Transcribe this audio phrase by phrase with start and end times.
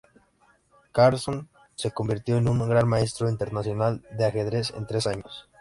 [0.91, 5.47] Carlsson se convirtió en un Gran Maestro Internacional de Ajedrez en tres años.